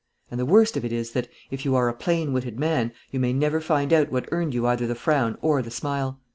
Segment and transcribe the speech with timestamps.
[0.31, 3.19] And the worst of it is that, if you are a plain witted man, you
[3.19, 6.19] may never find out what earned you either the frown or the smile.